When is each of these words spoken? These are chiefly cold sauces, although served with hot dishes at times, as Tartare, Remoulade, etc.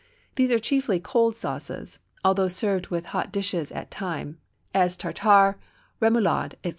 These 0.33 0.49
are 0.51 0.57
chiefly 0.57 0.99
cold 0.99 1.35
sauces, 1.37 1.99
although 2.25 2.47
served 2.47 2.87
with 2.87 3.05
hot 3.13 3.31
dishes 3.31 3.71
at 3.71 3.91
times, 3.91 4.37
as 4.73 4.97
Tartare, 4.97 5.59
Remoulade, 6.01 6.53
etc. 6.63 6.69